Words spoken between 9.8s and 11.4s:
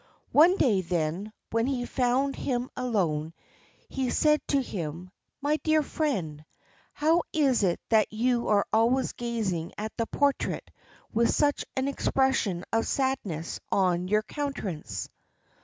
that portrait with